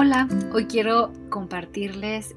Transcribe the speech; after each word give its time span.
Hola, 0.00 0.28
hoy 0.52 0.66
quiero 0.66 1.12
compartirles 1.28 2.36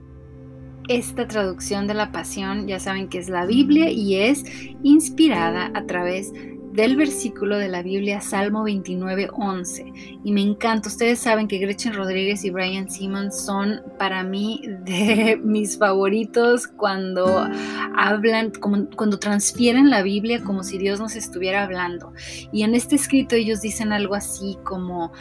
esta 0.88 1.28
traducción 1.28 1.86
de 1.86 1.94
la 1.94 2.12
pasión. 2.12 2.68
Ya 2.68 2.80
saben 2.80 3.08
que 3.08 3.20
es 3.20 3.30
la 3.30 3.46
Biblia 3.46 3.92
y 3.92 4.16
es 4.16 4.44
inspirada 4.82 5.70
a 5.76 5.86
través 5.86 6.34
del 6.74 6.96
versículo 6.96 7.60
de 7.60 7.68
la 7.68 7.84
Biblia 7.84 8.20
Salmo 8.20 8.64
29, 8.64 9.30
11. 9.32 9.94
Y 10.24 10.32
me 10.32 10.42
encanta, 10.42 10.90
ustedes 10.90 11.20
saben 11.20 11.48
que 11.48 11.60
Gretchen 11.60 11.94
Rodríguez 11.94 12.44
y 12.46 12.50
Brian 12.50 12.90
Simmons 12.90 13.46
son 13.46 13.84
para 14.00 14.24
mí 14.24 14.64
de 14.84 15.40
mis 15.44 15.78
favoritos 15.78 16.66
cuando 16.66 17.48
hablan, 17.96 18.54
cuando 18.96 19.20
transfieren 19.20 19.92
la 19.92 20.02
Biblia 20.02 20.44
como 20.44 20.64
si 20.64 20.80
Dios 20.80 21.00
nos 21.00 21.16
estuviera 21.16 21.66
hablando. 21.66 22.12
Y 22.52 22.64
en 22.64 22.74
este 22.74 22.96
escrito 22.96 23.36
ellos 23.36 23.62
dicen 23.62 23.94
algo 23.94 24.16
así 24.16 24.58
como 24.64 25.12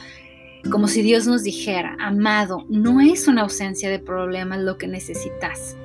como 0.69 0.89
si 0.89 1.03
Dios 1.03 1.27
nos 1.27 1.43
dijera, 1.43 1.97
amado, 2.01 2.67
no 2.69 3.01
es 3.01 3.29
una 3.29 3.43
ausencia 3.43 3.89
de 3.89 3.99
problemas 3.99 4.61
lo 4.61 4.77
que 4.77 4.87
necesitas, 4.87 5.77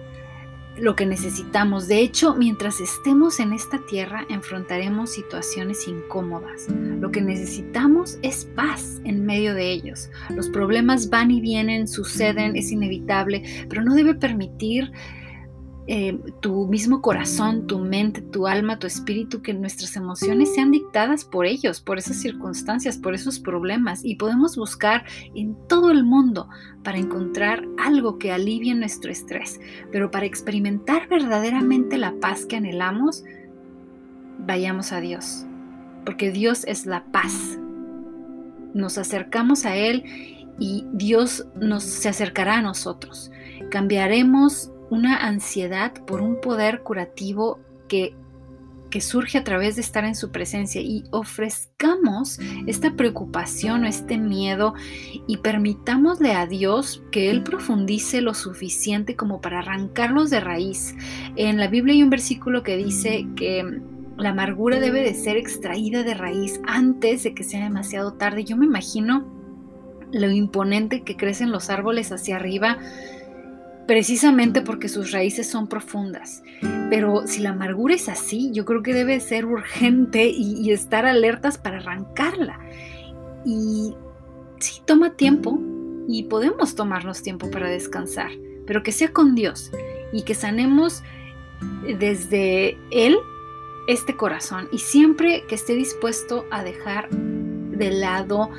lo 0.78 0.96
que 0.96 1.06
necesitamos. 1.06 1.88
De 1.88 2.00
hecho, 2.00 2.36
mientras 2.36 2.82
estemos 2.82 3.40
en 3.40 3.54
esta 3.54 3.80
tierra, 3.86 4.26
enfrentaremos 4.30 5.12
situaciones 5.12 5.88
incómodas. 5.88 6.68
Lo 6.70 7.12
que 7.12 7.22
necesitamos 7.22 8.18
es 8.22 8.46
paz 8.46 9.00
en 9.06 9.26
medio 9.26 9.54
de 9.54 9.72
ellos. 9.72 10.10
Los 10.30 10.50
problemas 10.50 11.10
van 11.10 11.32
y 11.32 11.40
vienen, 11.40 11.88
suceden, 11.88 12.56
es 12.56 12.72
inevitable, 12.72 13.44
pero 13.70 13.82
no 13.84 13.96
debe 13.96 14.16
permitir 14.16 14.92
eh, 15.88 16.20
tu 16.40 16.66
mismo 16.68 17.02
corazón, 17.02 17.68
tu 17.68 17.78
mente, 17.78 18.22
tu 18.22 18.48
alma, 18.48 18.80
tu 18.80 18.88
espíritu, 18.88 19.44
que 19.44 19.54
nuestras 19.54 19.96
emociones 19.96 20.56
sean 20.56 20.72
dictadas 20.72 21.24
por 21.24 21.46
ellos, 21.46 21.80
por 21.80 22.00
esas 22.00 22.18
circunstancias, 22.18 22.98
por 22.98 23.14
esos 23.14 23.40
problemas. 23.40 24.04
Y 24.04 24.16
podemos 24.16 24.56
buscar 24.56 25.06
en 25.36 25.56
todo 25.68 25.92
el 25.92 26.04
mundo 26.04 26.50
para 26.84 26.98
encontrar 26.98 27.64
algo 27.78 28.18
que 28.18 28.32
alivie 28.32 28.74
nuestro 28.74 29.12
estrés. 29.12 29.60
Pero 29.92 30.10
para 30.10 30.26
experimentar 30.26 31.08
verdaderamente 31.08 32.00
la 32.00 32.14
paz 32.20 32.48
que 32.48 32.56
anhelamos, 32.56 33.24
vayamos 34.40 34.92
a 34.92 35.02
Dios. 35.02 35.46
Porque 36.04 36.32
Dios 36.32 36.66
es 36.66 36.88
la 36.88 37.04
paz. 37.12 37.60
Nos 38.74 38.98
acercamos 38.98 39.66
a 39.66 39.76
Él 39.76 40.04
y 40.60 40.86
Dios 40.94 41.46
nos, 41.60 41.84
se 41.84 42.10
acercará 42.10 42.58
a 42.58 42.62
nosotros. 42.62 43.32
Cambiaremos 43.70 44.72
una 44.90 45.18
ansiedad 45.18 45.94
por 46.06 46.22
un 46.22 46.40
poder 46.40 46.82
curativo 46.82 47.60
que, 47.88 48.16
que 48.90 49.02
surge 49.02 49.38
a 49.38 49.44
través 49.44 49.76
de 49.76 49.82
estar 49.82 50.06
en 50.06 50.16
su 50.16 50.32
presencia 50.32 50.82
y 50.82 51.04
ofrezcamos 51.12 52.40
esta 52.68 52.96
preocupación 52.96 53.84
o 53.84 53.88
este 53.88 54.18
miedo 54.18 54.74
y 55.28 55.38
permitámosle 55.38 56.34
a 56.34 56.46
Dios 56.46 57.04
que 57.12 57.30
Él 57.30 57.44
profundice 57.44 58.22
lo 58.22 58.34
suficiente 58.34 59.16
como 59.16 59.42
para 59.42 59.60
arrancarlos 59.60 60.30
de 60.30 60.40
raíz. 60.40 60.96
En 61.36 61.58
la 61.58 61.68
Biblia 61.68 61.96
hay 61.96 62.04
un 62.04 62.10
versículo 62.10 62.64
que 62.64 62.78
dice 62.78 63.28
que 63.36 63.82
la 64.18 64.30
amargura 64.30 64.80
debe 64.80 65.02
de 65.02 65.14
ser 65.14 65.36
extraída 65.36 66.04
de 66.04 66.14
raíz 66.14 66.62
antes 66.66 67.24
de 67.24 67.34
que 67.34 67.44
sea 67.44 67.64
demasiado 67.64 68.14
tarde. 68.14 68.46
Yo 68.46 68.56
me 68.56 68.66
imagino 68.66 69.26
lo 70.12 70.32
imponente 70.32 71.02
que 71.02 71.18
crecen 71.18 71.52
los 71.52 71.70
árboles 71.70 72.12
hacia 72.12 72.38
arriba 72.38 72.78
precisamente 73.88 74.62
porque 74.62 74.90
sus 74.90 75.12
raíces 75.12 75.48
son 75.48 75.68
profundas. 75.68 76.44
Pero 76.90 77.28
si 77.28 77.42
la 77.42 77.52
amargura 77.52 77.96
es 77.96 78.10
así, 78.10 78.52
yo 78.52 78.66
creo 78.66 78.84
que 78.84 78.94
debe 78.94 79.20
ser 79.20 79.46
urgente 79.46 80.28
y, 80.28 80.72
estar 80.72 81.06
alertas 81.06 81.58
para 81.58 81.78
arrancarla. 81.78 82.60
Y 83.46 83.96
sí, 84.60 84.82
toma 84.86 85.16
tiempo 85.16 85.60
y 86.08 86.24
podemos 86.24 86.76
tomarnos 86.76 87.22
tiempo 87.22 87.50
para 87.50 87.70
descansar, 87.70 88.32
pero 88.68 88.84
que 88.84 88.92
sea 88.92 89.12
con 89.12 89.36
Dios 89.36 89.72
y 90.14 90.24
que 90.24 90.36
sanemos 90.36 91.04
desde 92.00 92.78
Él 92.92 93.18
este 93.88 94.16
corazón 94.16 94.68
y 94.72 94.80
siempre 94.80 95.44
que 95.48 95.56
esté 95.56 95.74
dispuesto 95.74 96.46
a 96.52 96.64
dejar 96.64 97.10
de 97.10 97.92
lado 97.92 98.50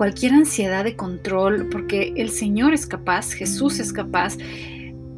cualquier 0.00 0.32
ansiedad 0.32 0.82
de 0.82 0.96
control, 0.96 1.68
porque 1.68 2.14
el 2.16 2.30
Señor 2.30 2.72
es 2.72 2.86
capaz, 2.86 3.32
Jesús 3.32 3.78
es 3.80 3.92
capaz 3.92 4.38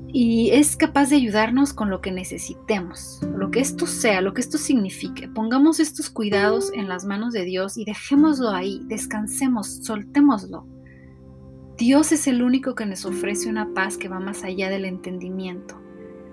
y 0.08 0.50
es 0.50 0.74
capaz 0.74 1.10
de 1.10 1.14
ayudarnos 1.14 1.72
con 1.72 1.88
lo 1.88 2.00
que 2.00 2.10
necesitemos, 2.10 3.20
lo 3.36 3.52
que 3.52 3.60
esto 3.60 3.86
sea, 3.86 4.20
lo 4.20 4.34
que 4.34 4.40
esto 4.40 4.58
signifique. 4.58 5.28
Pongamos 5.28 5.78
estos 5.78 6.10
cuidados 6.10 6.72
en 6.74 6.88
las 6.88 7.04
manos 7.04 7.32
de 7.32 7.44
Dios 7.44 7.76
y 7.76 7.84
dejémoslo 7.84 8.48
ahí, 8.48 8.80
descansemos, 8.86 9.68
soltémoslo. 9.84 10.66
Dios 11.78 12.10
es 12.10 12.26
el 12.26 12.42
único 12.42 12.74
que 12.74 12.84
nos 12.84 13.04
ofrece 13.04 13.48
una 13.48 13.72
paz 13.74 13.96
que 13.96 14.08
va 14.08 14.18
más 14.18 14.42
allá 14.42 14.68
del 14.68 14.84
entendimiento. 14.84 15.80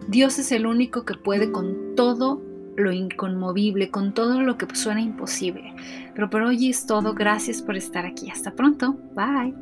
Dios 0.07 0.39
es 0.39 0.51
el 0.51 0.65
único 0.65 1.05
que 1.05 1.13
puede 1.13 1.51
con 1.51 1.93
todo 1.95 2.41
lo 2.79 2.91
inconmovible, 2.91 3.89
con 3.89 4.13
todo 4.13 4.41
lo 4.41 4.57
que 4.57 4.67
suena 4.75 5.01
imposible. 5.01 5.73
Pero 6.13 6.29
por 6.29 6.41
hoy 6.41 6.69
es 6.69 6.85
todo. 6.85 7.13
Gracias 7.13 7.61
por 7.61 7.75
estar 7.75 8.05
aquí. 8.05 8.29
Hasta 8.29 8.51
pronto. 8.51 8.97
Bye. 9.15 9.53